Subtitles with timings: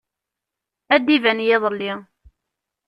[0.95, 1.93] Ad d-iban yiḍelli.